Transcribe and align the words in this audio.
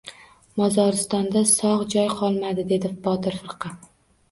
—Mozoristonda 0.61 1.43
sog‘ 1.51 1.85
joy 1.97 2.11
qolmadi,— 2.23 2.67
dedi 2.75 2.93
Botir 3.07 3.41
firqa. 3.45 3.75